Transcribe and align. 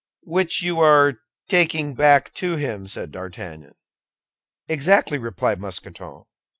"Which 0.25 0.63
you 0.63 0.79
are 0.79 1.19
taking 1.47 1.93
back 1.93 2.33
to 2.33 2.55
him?" 2.55 2.87
said 2.87 3.11
D'Artagnan. 3.11 3.75
"Exactly!" 4.67 5.19
replied 5.19 5.59
Mousqueton. 5.61 6.23